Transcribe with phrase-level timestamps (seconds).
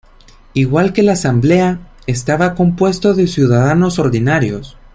[0.55, 4.75] Igual que la Asamblea, estaba compuesto de ciudadanos ordinarios.